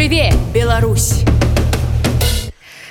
[0.00, 1.29] Жыве Беларусь!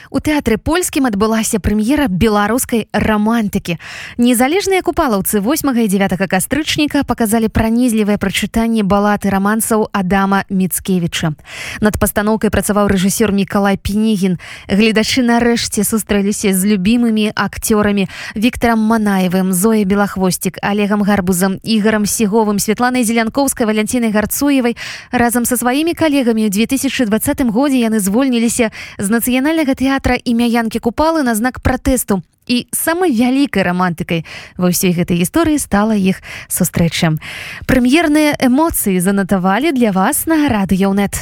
[0.09, 3.77] У тэатры польскім адбылася прэм'ера беларускай рамантыкі.
[4.17, 11.37] Незалежныя купалаўцы 8 і 9 кастрычніка паказалі пранізлівае прачытанне балаты рамансаў Адама Міцкевіча.
[11.85, 14.41] Над пастаноўкай працаваў рэжысёр Мікалай Пенігін.
[14.65, 23.05] Гледачы нарэшце сустрэліся з любімымі акцёрамі Віктором Манаевым, Зоя Белахвосцік, Олегам Гарбузам, Ігарам Сіговым, Святланай
[23.05, 24.73] Зелянковскай, Валянцінай Гарцуевай.
[25.13, 30.79] Разам са сваімі калегамі ў 2020 годзе яны звольніліся з нацыянальнага тэатра тэатра імя янкі
[30.79, 34.23] купалы на знак пратэсту і самай вялікай рамантыкай
[34.55, 37.19] ва ўсёй гэтай гісторыі стала іх сустрэчам
[37.67, 41.19] прэм'ерныя эмоцыі занатавалі для вас на радыёнет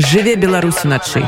[0.00, 1.20] жыве беларусь уначы.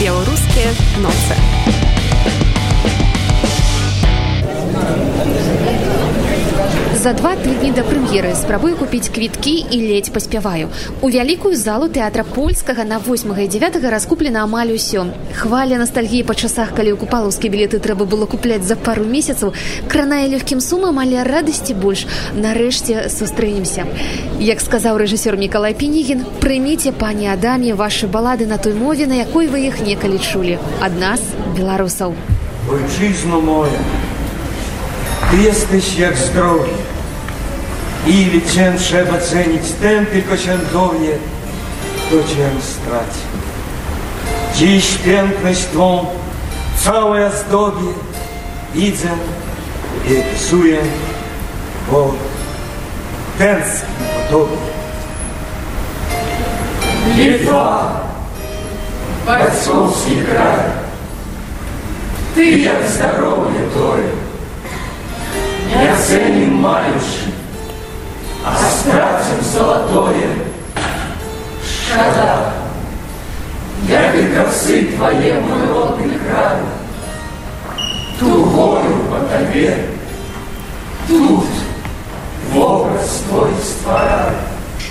[0.00, 0.72] Беларускія
[1.04, 1.69] ноцы
[7.00, 10.68] За два тыдні да прэм'еры спрабую купіць квіткі і ледзь паспяваю.
[11.00, 15.06] У вялікую залу тэатра польскага на 8 і 9 раскуплена амаль усё.
[15.32, 19.56] Хваля ностальгіі па часах, калі ў купалаўскі білеты трэба было купляць за пару месяцаў,
[19.88, 22.04] кранае лёгкім сумам, але радасці больш.
[22.36, 23.88] Нарэшце сустрэнемся.
[24.36, 29.48] Як сказаў рэжысёр Мікалай Пенігін, прыміце пані Адаме вашы балады на той мове, на якой
[29.48, 30.60] вы іх некалі чулі.
[30.84, 31.24] Ад нас
[31.56, 32.12] беларусаў.
[32.68, 33.80] Ojczyzno moja,
[35.31, 36.73] Ty jesteś jak zdrowie.
[38.07, 41.09] Ili cię trzeba cenić, ten tylko cię dowie,
[42.07, 43.21] kto cię straci.
[44.55, 46.05] Dziś piękność Twą
[46.83, 47.93] całe zdobie
[48.75, 49.09] widzę
[50.09, 50.77] i rysuję,
[51.91, 52.13] bo
[53.37, 54.57] tęsknię po Tobie.
[57.15, 58.03] Litwa,
[59.27, 60.65] Отцовский край,
[62.35, 64.09] ты як здоровье Толя,
[65.76, 67.24] не оценим маешь,
[68.44, 70.30] а стратим золотое.
[71.62, 72.52] Шкода,
[73.88, 76.58] як и косы твоей мой родный край,
[78.18, 79.86] ту гору по тебе,
[81.08, 81.46] тут
[82.52, 84.30] в образ твой створай.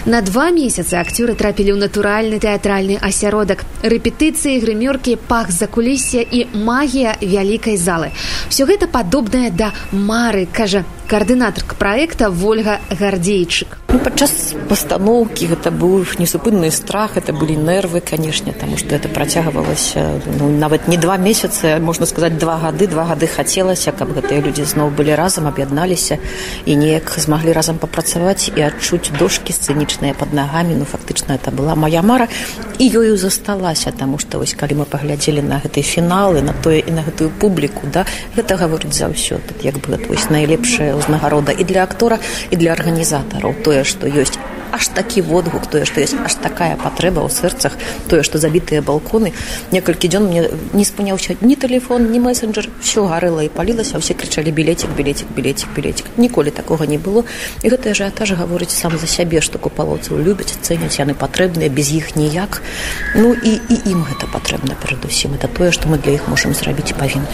[0.06, 3.66] На два месяцы акцёры трапілі ў натуральны тэатральны асяродак.
[3.84, 8.16] Рэпетыцыі грымёркі пах за кулісся і магія вялікай залы.
[8.48, 16.06] Все гэта падобнае да мары кажа каардынатарка праекта ольга гардзейчык Ну, падчас пастаноўкі гэта быў
[16.22, 21.80] несупынны страх это былі нервы канешне таму што это працягвалася ну, нават не два месяцы
[21.82, 22.86] можна сказаць два гады.
[22.86, 26.20] Два гады хацелася каб гэтыя людзі зноў былі разам аб'ядналіся
[26.70, 30.78] і неяк змаглі разам папрацаваць і адчуць дошкі сцэнічныя под нагамі.
[30.78, 32.30] Ну фактычна это была моя мара.
[32.78, 36.94] І ёю засталася таму што вось калі мы паглядзелі на гэтыя фіналы на тое і
[36.94, 38.06] на гэтую публіку да
[38.38, 39.58] гэта гаворыць заўсёды.
[39.66, 42.22] Як бы вось найлепшая ўзнагарода і для актора
[42.54, 43.58] і для арганізатараў.
[43.66, 44.36] Тое тое што ёсць
[44.72, 49.34] аж такі водгук тое што ёсць аж такая патрэба ў сэрцах тое што забітыя балконы.
[49.72, 54.52] Некалькі дзён мне не спыняўся ні телефон ні месенджер все гарэла і палілася усе крычалі
[54.52, 57.26] білецік білецік білецік білецік ніколі такога не было.
[57.64, 62.16] І гэта ажыятаж гаворыць сам за сябе што купалоўцаў любяць цэняць яны патрэбныя без іх
[62.16, 62.62] ніяк
[63.16, 66.94] ну і і ім гэта патрэбна перадусім это тое што мы для іх можемм зрабіць
[67.00, 67.28] павінны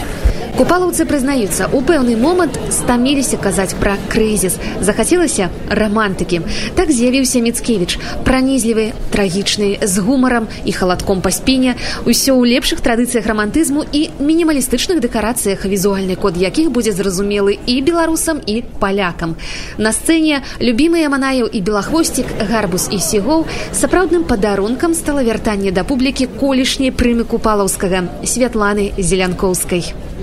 [0.56, 6.40] купалаўцы прызнаюцца у пэўны момант стаміліся казаць пра крызіс захацелася рамантыкі
[6.78, 11.74] так з'явіўся міцкевич пранізлівы трагічны з гумарам і халадком па спіне
[12.06, 18.38] усё ў лепшых традыцыях рамантызму і мінімалістычных дэкарацыях візуальны код якіх будзе зразумелы і беларусам
[18.38, 19.34] і палякам
[19.78, 26.30] на сцэне любімыя манаяў і белахвосцік гарбус і сігоў сапраўдным падарункам стала вяртанне да публікі
[26.38, 30.15] колішняй прымы купалаўскага святланы зелянкоўскай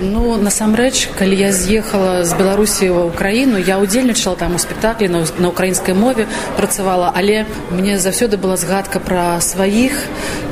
[0.00, 5.26] Ну насамрэч калі я з'ехала з беларусі ў украіну я удзельнічала там у спектаклі на,
[5.42, 9.98] на украінскай мове працавала але мне заўсёды была згадка пра сваіх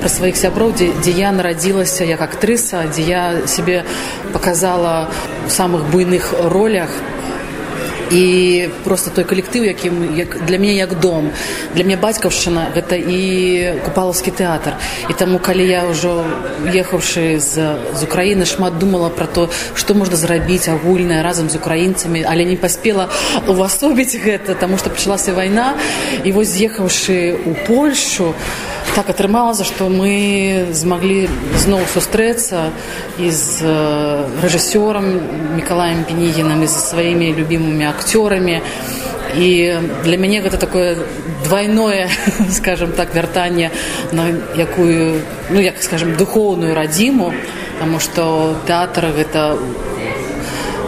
[0.03, 3.87] пра сваіх сяброў дзе, дзе я нарадзілася як актрыса дзе я сябе
[4.33, 5.07] показала
[5.47, 6.91] у самых буйных ролях
[8.11, 11.31] і просто той калектыў якім як для мяне як дом
[11.75, 13.21] для мяне бацькаўшчына гэта і
[13.85, 14.79] купалаўскі тэатр
[15.11, 16.25] і таму калі я ўжо
[16.71, 22.23] ехаўшы з з украіны шмат думала про то што можна зрабіць агульнае разам з украінцамі
[22.23, 23.09] але не паспела
[23.47, 25.75] увасобіць гэта таму што пачалася вайна
[26.25, 28.35] і вось з'ехаўшы у польшу
[28.95, 31.29] так атрымалася што мы змаглі
[31.59, 32.71] зноў сустрэцца
[33.19, 33.67] і з
[34.45, 35.07] рэжысёрам
[35.57, 38.63] мікалаем пенігінам і за сваімі любімымі акцёрамі
[39.37, 39.49] і
[40.05, 40.97] для мяне гэта такое
[41.45, 42.09] двойное
[42.51, 43.71] скажем так вяртанне
[44.13, 47.33] на якую ну як скажем духоўную радзіму
[47.79, 49.59] потому что тэатр гэта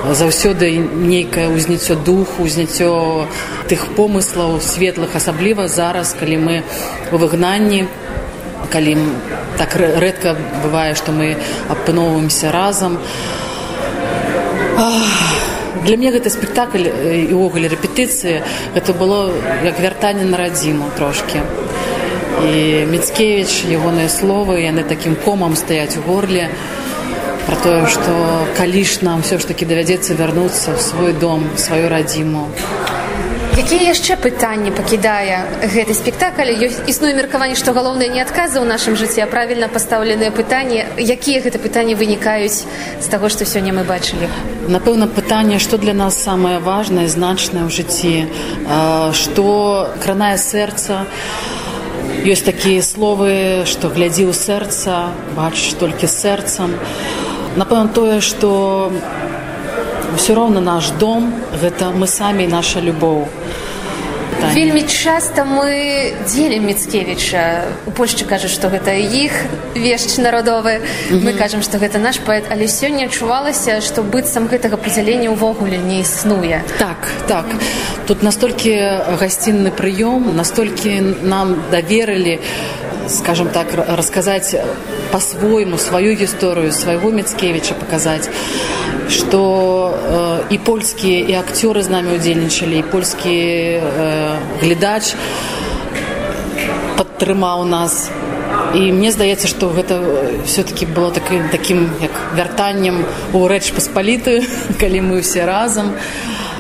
[0.07, 3.27] заўсёды нейкае ўзняццё духу узняццё
[3.69, 6.57] тых помыслаў светлых асабліва зараз калі мы
[7.13, 7.87] у выгнанні
[8.71, 8.97] калі
[9.59, 11.37] так рэдка бывае што мы
[11.69, 12.99] апыноўваемся разам.
[15.85, 18.43] Для мне гэты спектакль і ўвогуле рэпетыцыі.
[18.75, 19.33] Гэта было
[19.65, 21.43] як вяртанне на радзіму трошки
[22.39, 26.47] і міцкевич ягоныя словы яны такім комам стаяць у горле
[27.47, 28.13] про тое што
[28.57, 32.49] калі ж нам все ж таки давядзецца вярнуцца ў свой дом сваю радзіму
[33.59, 35.43] якія яшчэ пытанні пакідае
[35.75, 36.55] гэты спектакль?
[36.55, 40.87] Ёсць існуе меркаванне што галоўнае не адказы ў нашым жыцці а правільна пастаўленыя пытанні.
[40.97, 44.31] Якія гэта пытанні вынікаюць з таго што сёння мы бачылі?
[44.71, 48.31] Напэўна пытанне што для нас самае важнае значнае ў жыцці.
[49.13, 51.05] Што кранае сэрца
[52.29, 54.97] ёсць такія словы што глядзі ў сэрца
[55.33, 56.75] бачыш толькі сэрцам
[57.57, 58.51] напэўна тое што
[60.13, 61.33] ўсё роўна наш дом
[61.63, 63.25] гэта мы самі наша любоў
[64.39, 64.55] пытанне.
[64.55, 67.65] Вельмі часта мы дзелім Міцкевіча.
[67.87, 69.33] У Польшчы кажуць, што гэта іх
[69.75, 70.79] вешч народовы.
[70.79, 71.25] Mm -hmm.
[71.25, 76.01] Мы кажам, што гэта наш паэт, але сёння адчувалася, што быццам гэтага падзялення ўвогуле не
[76.01, 76.63] існуе.
[76.79, 77.47] Так, так.
[78.07, 78.71] Тут настолькі
[79.21, 82.39] гасцінны прыём, настолькі нам даверылі
[83.09, 84.57] скажем так рассказать
[85.13, 88.29] по-свойму сваю гісторыю свайго мецкевича показать
[89.09, 95.17] что э, і польскія і акцёры з намі удзельнічалі і польскі э, глядач
[96.97, 98.11] падтрымаў нас.
[98.75, 100.01] І мне здаецца што гэта
[100.45, 104.45] все-таки было таким таким як вяртаннем у рэч паспалітую
[104.81, 105.97] калі мы ўсе разам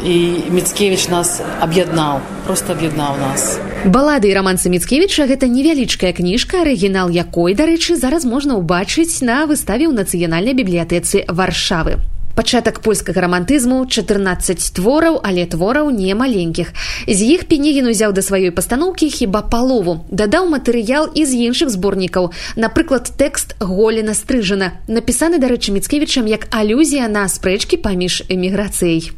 [0.05, 3.61] і міцкевич нас аб'яднаў просто аб'яднаў нас.
[3.85, 9.85] Балады і романсы міцкевіча гэта невялічкая кніжка арыгінал якой дарэчы зараз можна ўбачыць на выставе
[9.85, 12.01] ў нацыянальнай бібліятэцы варшавы
[12.39, 16.71] пачатак польскага рамантызму 14 твораў але твораў не маленькіх.
[17.11, 20.07] З іх пенегін узяў да сваёй пастаноўкі хіба палову.
[20.15, 22.31] Дадаў матэрыял з іншых зборнікаў.
[22.55, 29.11] Напрыклад тэкст голена стрыжана напісаны дарэчы міцкевічам як алюзія на спрэчкі паміж эміграцыяй.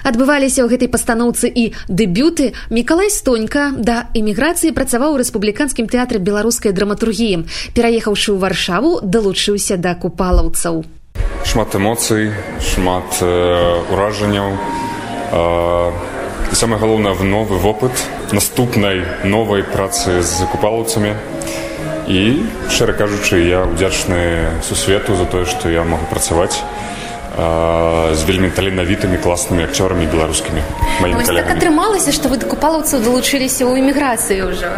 [0.00, 2.56] Адбываліся ў гэтай пастаноўцы і дэбюты.
[2.72, 7.44] Мікалай стонька да эміграцыі працаваў у рэспубліканскім тэатры беларускай драматургіі.
[7.76, 10.95] Пераехаўшы ў варшаву далучыўся да купалаўцаў
[11.44, 14.52] шмат эмоцый шмат э, уражанняў
[15.32, 15.92] э,
[16.52, 17.92] самое галоўнае в новы вопыт
[18.32, 21.14] наступнай новай працы з закупалаўцамі
[22.06, 26.62] і шчыра кажучы я удзячны сусвету за тое што я могу працаваць
[27.36, 30.62] з вельмі таленавітымі класнымі акцёрамі беларускімі
[31.28, 34.72] так атрымалася што вы дакупалаўцаў далучыліся ў эміграцыі ўжо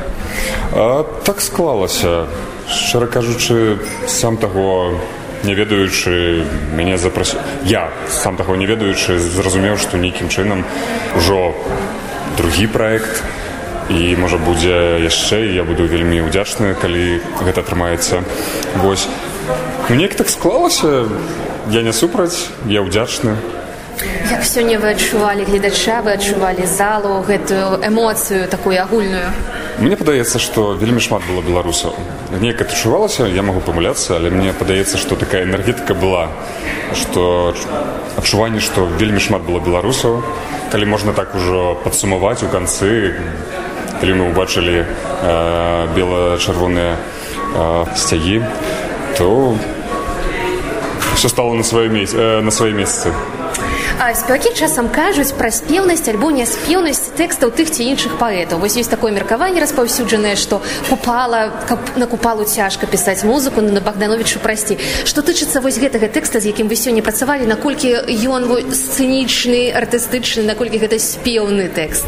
[1.23, 2.27] так склалася
[2.67, 3.79] шчыра кажучы
[4.11, 4.99] сам таго
[5.45, 6.45] не ведаючы
[6.75, 10.65] мяне запрас я сам таго не ведаючы зразумеў што нейкім чынам
[11.17, 11.55] ужо
[12.37, 13.23] другі праект
[13.89, 18.21] і можа будзе яшчэ я буду вельмі ўдзячны калі гэта атрымаецца
[18.85, 19.09] вось.
[19.89, 21.09] Ну неяк так склалася
[21.71, 23.37] я не супраць я ўдзячны
[24.31, 29.33] як сёння вы адчувалі гледача вы адчувалі залу гэтую эмоцыю такую агульную
[29.79, 31.95] мне падаецца што вельмі шмат было беларусаў.
[32.41, 36.29] Неяк адчувалася я могу памыляцца але мне падаецца што такая энергетыка была
[36.99, 37.55] што
[38.19, 40.23] адчуванне што вельмі шмат было беларусаў.
[40.73, 43.15] Калі можна так ужо падсумаваць у канцы
[44.01, 44.87] калі мы ўбачылі э,
[45.95, 48.43] бела-чырвоныя э, сцягі
[49.19, 49.57] то
[51.15, 53.13] все стало на сваё э, на свае месцы
[53.99, 59.11] спевакі часам кажуць пра спеўнасць альбо няспеўнасць тэкстаў тых ці іншых паэтаў вось ёсць такое
[59.11, 65.59] меркаванне распаўсюджанае што купала каб на купалу цяжка пісаць музыку на богдановичу прасці што тычыцца
[65.59, 67.91] вось гэтага тэкста з якім вы сёння працавалі наколькі
[68.23, 72.07] ён сцэнічны артыстычны наколькі гэта спеўны тэкст?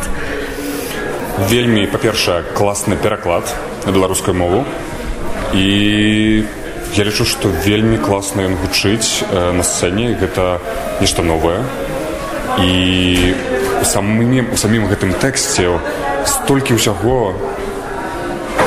[1.50, 3.50] Вельмі па-першае класны пераклад
[3.86, 4.62] на беларускую мову.
[5.54, 6.46] І
[6.96, 10.16] я лічу што вельмі класна ён гучыць э, на сцэне.
[10.18, 10.58] Гэта
[11.00, 11.62] нешта новае.
[12.58, 13.34] І
[13.86, 15.78] самым у самім гэтым тэксце
[16.26, 17.34] столькі ўсяго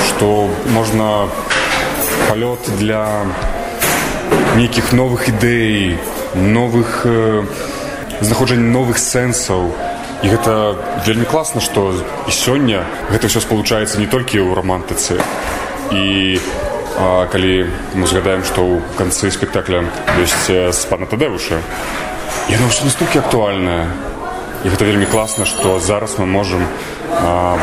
[0.07, 1.27] што можна
[2.29, 3.27] палёт для
[4.55, 5.99] нейкіх новых ідэй
[6.33, 7.43] новых э,
[8.21, 9.69] знаходжання новых сэнсаў.
[10.23, 11.91] І гэта вельмі класна што
[12.27, 15.19] і сёння гэта ўсё спалучаецца не толькі ў рамантыцы.
[15.91, 19.81] І у А, калі мы згадаем што ў канцы спектакля
[20.21, 21.61] ёсць пана тадэвуша
[22.49, 23.87] яно ўсё настолькі актуальнае.
[24.63, 26.63] І гэта вельмі класна што зараз мы можам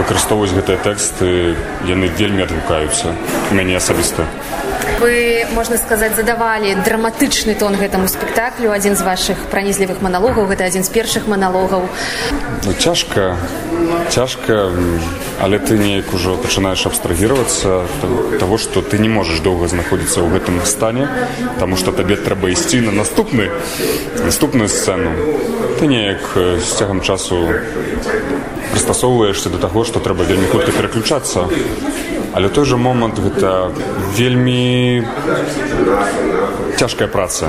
[0.01, 1.57] выкарыстоўваць гэтыя тэксты
[1.89, 3.15] яны вельмі адгукаюцца.
[3.57, 4.27] Мяне асабіста
[5.01, 8.71] вы можна сказаць задавалі драматычны тон гэтаму спектаклю.
[8.71, 11.89] Адзін з вашых пранізлівых маналогаў гэта адзін з першых маналогаў
[12.65, 13.37] ну, цяжка
[14.11, 14.71] цяжка
[15.41, 17.89] але ты неяк ужо пачынаеш абстрагіравацца
[18.39, 21.09] того что ты не можаш доўга знаходзіцца ў гэтым стане
[21.59, 23.49] тому что табе трэба ісці на наступны
[24.21, 25.17] наступную сцэну
[25.81, 27.49] ты неяк з цягам часу
[28.73, 31.49] прыстасоўваешься до таго что трэба вельмі хутка пераключацца
[32.33, 33.71] але той же момант гэта
[34.17, 35.03] вельмі
[36.79, 37.49] цяжкая праца.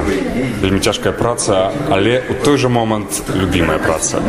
[0.61, 4.21] Вельмі цяжкая праца але у той же момант любимая праца.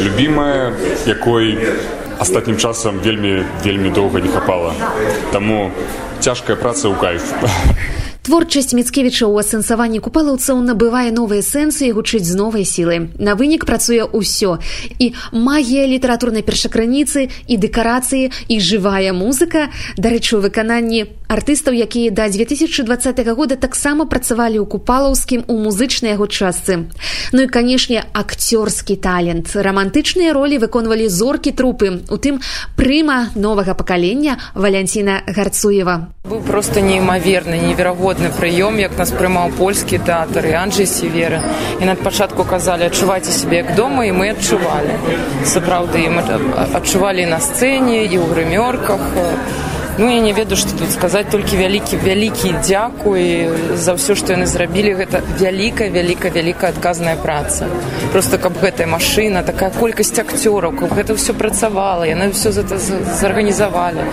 [0.00, 0.72] Любимая
[1.06, 1.58] якой
[2.18, 4.74] астатнім часам вельмі вельмі доўга не хапала.
[5.32, 5.70] Таму
[6.20, 7.24] цяжкая праца ў кайф
[8.26, 13.14] Творчасць міцкевіча ў асэнсаванні купалаўцаў набывае новыя сэнсы і гучыць з новай сілы.
[13.22, 14.58] На вынік працуе ўсё.
[14.98, 22.26] І магія літаратурнай першакрыніцы і дэкарацыі і жывая музыка, дарэчы, у выкананні артыстаў, якія да
[22.26, 22.82] 2020
[23.30, 26.90] года таксама працавалі ў купалаўскім у музычнай яго частцы.
[27.30, 29.54] Ну і канешне, акцёрскі талент.
[29.54, 32.42] Рамантычныя ролі выконвалі зоркі трупы, у тым
[32.74, 36.10] прыма новага пакалення Валянціна Гарцуева.
[36.26, 41.40] Быў просто неймаверны, неверагодны выгодны прыём як нас прымаў польскі тэатр і Анджей северы
[41.80, 44.96] і над пачатку казалі адчувайце сябе як дома і мы адчувалі.
[45.44, 46.22] Сапраўды мы
[46.74, 49.00] адчувалі на сцэне і ў грымёрках.
[49.98, 54.46] Ну я не ведаю што тут сказаць толькі вялікі вялікі дзякуй за ўсё што яны
[54.46, 57.68] зрабілі гэта вялікая вялікая вялікая адказная праца.
[58.12, 64.04] Просто каб гэтая машына такая колькасць акцёраў каб гэта ўсё працавала яны ўсё зарганізавалі.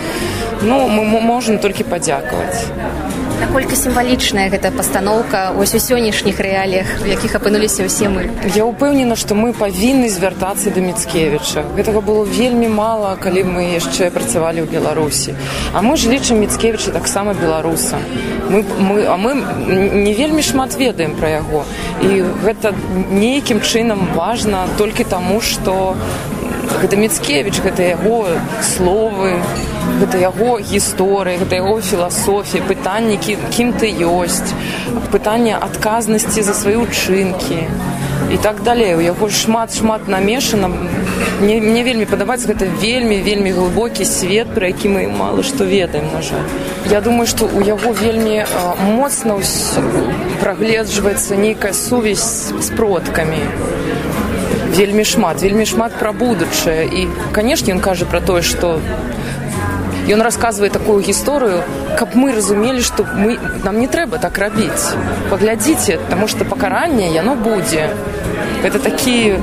[0.62, 2.64] Ну мы можемм толькі падзякаваць
[3.40, 8.30] наколькі сімвалічная гэта пастаноўка вось у сённяшніх рэаліях у якіх апынуліся ўсе мы?
[8.54, 14.10] Я ўпэўнена што мы павінны звяртацца да міцкевіча гэтага было вельмі мала калі мы яшчэ
[14.14, 15.34] працавалі ў беларусі.
[15.72, 17.98] А мы ж лічым міцкевіча таксама беларуса.
[18.50, 19.34] Мы мы а мы
[20.04, 21.64] не вельмі шмат ведаем пра яго.
[22.02, 22.74] І гэта
[23.10, 25.96] нейкім чынам важна толькі таму што
[26.80, 28.28] гэта міцкевич гэта яго
[28.76, 29.36] словы
[30.00, 34.54] гэта яго гісторыя гэта яго філасофія пытанні кім ты ёсць
[35.12, 37.60] пытанне адказнасці за свае учынкі
[38.32, 38.94] і так далей.
[38.94, 40.68] У яго шмат шмат намешана.
[41.40, 46.06] Мне, мне вельмі падабаецца гэта вельмі вельмі глыбокі свет пра які мы мала што ведаем
[46.12, 46.46] на жаль.
[46.90, 48.46] Я думаю што у яго вельмі
[48.80, 49.38] моцна
[50.40, 53.42] прагледжваецца нейкая сувязь з продкамі
[54.76, 58.80] вельмі шмат вельмі шмат пра будучае і канешне ён кажа пра тое што
[60.14, 61.62] ён расказвае такую гісторыю
[61.98, 64.94] каб мы разумелі што мы нам не трэба так рабіць
[65.30, 67.88] паглядзіце таму што пакаранне яно будзе
[68.64, 69.38] это такі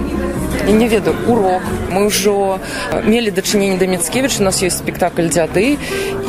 [0.68, 1.62] і не ведаю урок.
[1.92, 2.60] Мы ўжо
[3.04, 5.78] мелі дачыненне да мецкевіч у нас ёсць спектакль дзяды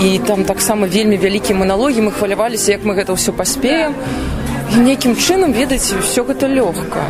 [0.01, 3.95] і там таксама вельмі вялікія маналогі мы хваляваліся як мы гэта ўсё паспеем
[4.77, 7.05] нейкім чынам ведаеце ўсё гэта лёгка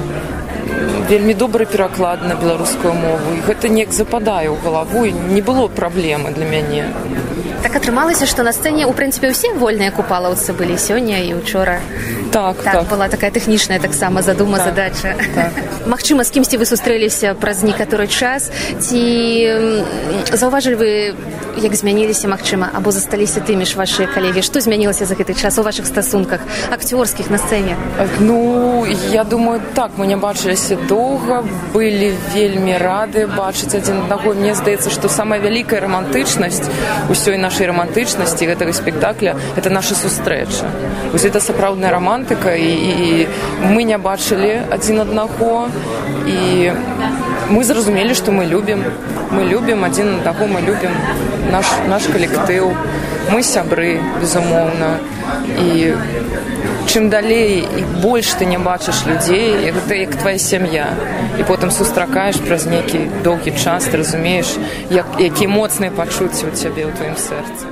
[1.08, 3.34] вельмі добры пераклад на беларускую мову.
[3.36, 6.84] І гэта неяк западае ў галаву не было праблемы для мяне
[7.62, 11.78] так атрымалася што на сцэне у прынцыпе ўсе вольныя купалаўцы былі сёння і учора.
[12.32, 12.88] Так, так, так.
[12.88, 15.14] была такая тэхнічная таксама задума так, задача.
[15.34, 15.52] так.
[15.86, 18.50] Магчыма з кімсьці вы сустрэліся праз некаторы час.
[18.80, 19.02] Ці
[20.32, 20.90] заўважылі вы
[21.60, 24.42] як змяніліся магчыма або засталіся тымі ж вашыя калегі?
[24.42, 26.40] Што змянілася за гэты час у ваших стасунках
[26.72, 27.76] акцёрскіх на сцэне?
[28.20, 34.32] Ну я думаю так мы не бачыліся доўга былі вельмі рады бачыць адзін аднаго.
[34.34, 36.64] Мне здаецца што самая вялікая романтычнасць
[37.12, 40.64] усёй нашай романтычнасці гэтага спектакля это наша сустрэча.
[41.12, 43.28] Вось это сапраўдная романтыка і, і
[43.76, 45.68] мы не бачылі адзін аднаго
[46.24, 46.72] і
[47.52, 48.80] мы зразумелі што мы любім
[49.36, 50.96] мы любім адзін аднаго мы любім
[51.52, 52.72] наш наш калектыў.
[53.28, 54.96] Мы сябры безумоўна.
[55.60, 55.92] І
[56.92, 59.72] чым далей і больш ты не бачыш людзей.
[59.72, 60.92] Гэта як твоя сям'я.
[61.40, 66.84] І потым сустракаеш праз нейкі доўгі час ты разумееш як які моцныя пачуцці у цябе
[66.84, 67.64] ў тваім сэрцы.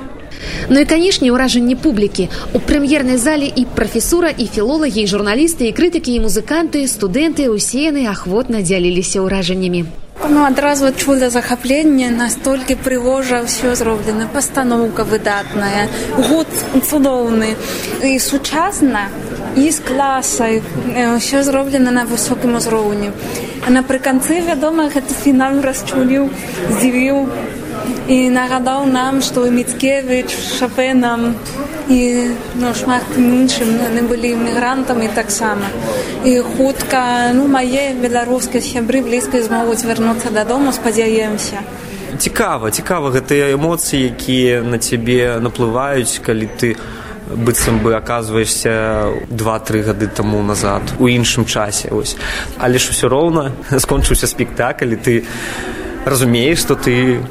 [0.73, 2.29] Ну і канешне ўражанні публікі.
[2.57, 8.09] У прэм'ернай зале і прафесура і філолагі журналісты і крытыкі і музыканты студэнты усе яны
[8.09, 9.85] ахвотна дзяліліся ўражаннямі
[10.29, 16.51] Ну, адразу адчула захапленне настолькі прыгожа ўсё зроблена пастаноўка выдатная гуд
[16.85, 17.57] цудоўны.
[18.05, 19.09] І сучасна
[19.57, 20.61] і з класай
[21.17, 23.11] ўсё зроблена на высокім узроўні.
[23.65, 26.29] Напрыканцы вядома гэты фінал расчуліў
[26.69, 27.17] здзівіў
[28.07, 31.35] і нагадаў нам што міцкевич шапенам
[31.89, 31.99] і
[32.55, 35.69] ну, шмат іншым яны былі мігрантамі таксама
[36.25, 41.63] і хутка ну мае беларускай сябры блізкай змогуць вярнуцца дадому спадзяемся
[42.17, 46.75] цікава цікава гэтыя эмоцыі якія на цябе наплываюць калі ты
[47.31, 52.15] быццам бы оказываешься два-тры гады таму назад у іншым часе ось
[52.57, 53.51] але ж все роўна
[53.85, 55.23] скончыўся спектакль ты
[56.05, 57.21] разумееш что ты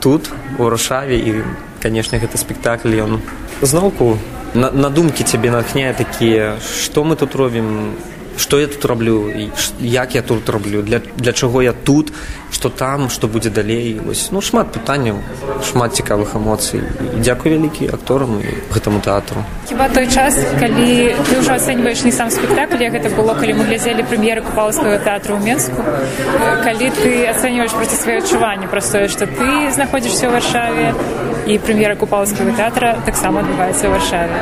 [0.00, 1.42] тут у рашаве і
[1.82, 3.20] канешне гэта спектакль ён
[3.62, 4.16] зноўку
[4.54, 7.94] на, на думкі цябе натхняе такія што мы тут робім
[8.36, 9.32] што я тут раблю
[9.80, 12.12] як я тут раблю для, для чаго я тут?
[12.50, 13.10] Што там?
[13.10, 14.00] Што будзе далей?
[14.04, 15.22] Вось ну шмат пытанняў
[15.64, 16.82] шмат цікавых эмоцый.
[17.18, 19.44] Дзякуй вялікі акторам і гэтаму тэатру.
[19.68, 23.64] Хіба той час калі ты ўжо ацэньваеш не сам спектакль як гэта было калі мы
[23.70, 25.80] глядзелі прэм'еры купалскага тэатру ў менску
[26.64, 30.86] калі ты ацэньваеш проці свае адчуванні пра тое што ты знаходзішся ў варшаве
[31.46, 34.38] і прэм'ера купалскага тэатра таксама адбываецца ў варшаве.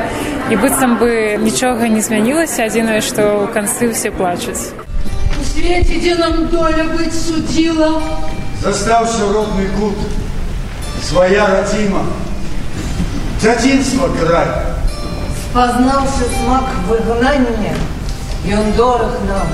[0.51, 4.73] І быццам бы нічога не змянілася адзінае што ў канцы все плачуць.
[5.39, 8.01] У свеце дзе нам доля быць судзіла?
[8.63, 9.95] Застаўся родны кут.
[11.05, 12.03] Свая радзіма.
[13.39, 14.49] Дзяцінства край.
[15.45, 17.77] Спазнаўся смак выгнання
[18.57, 19.47] ён дораг нам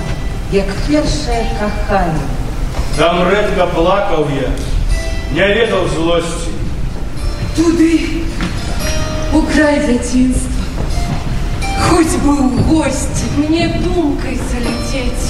[0.51, 2.25] як першае каханне.
[2.97, 4.49] Там рэдка плакаў я
[5.35, 6.54] не ведаў злосці
[7.55, 7.99] туды
[9.33, 10.51] у край дзяцінства
[11.87, 15.29] хоть бы ў госці мне думкай залететь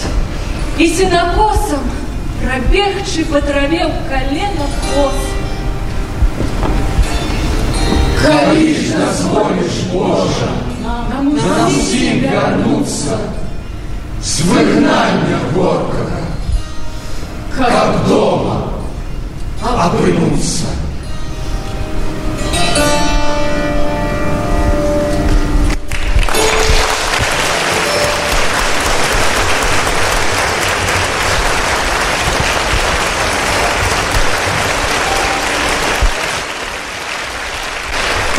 [0.78, 1.86] і сенакосам
[2.42, 5.34] прабегчы па траве ў калена хвост
[8.26, 10.52] Калі ж дазволіш Божа
[10.84, 13.20] нам усім вярнуцца
[14.22, 16.24] з выгнання горкага
[17.58, 18.58] каб дома
[19.62, 20.85] апынуцца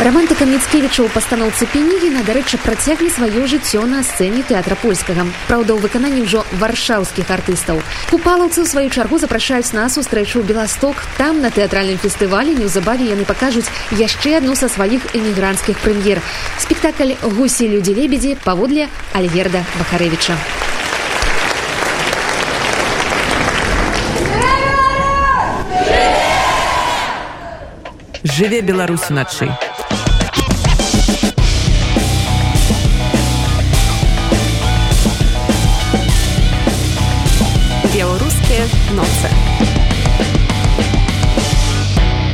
[0.07, 5.27] романтыка міцкевіча ў пастаноўцы пенігіна дарэчы працяглі сваё жыццё на сцэне тэатра польскага.
[5.51, 7.83] Праўда ў выкананні ўжо варшаўскіх артыстаў.
[8.07, 11.03] Купалаўцы ў сваю чаргу запрашаюць на сустрэчу ў беласток.
[11.19, 13.67] Там на тэатральным фестывалі неўзабаве яны пакажуць
[13.99, 16.23] яшчэ адну са сваіх эмігранцкіх прэм'ер.
[16.55, 20.39] Спектакль гусі людзі лебедзі паводле альгерда бахарэвича
[28.23, 29.66] жыве беларусь начай